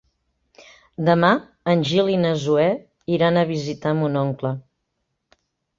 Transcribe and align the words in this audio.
Demà 1.09 1.29
en 1.75 1.85
Gil 1.91 2.09
i 2.15 2.17
na 2.23 2.33
Zoè 2.47 2.67
iran 3.19 3.39
a 3.43 3.47
visitar 3.53 3.95
mon 4.03 4.23
oncle. 4.27 4.59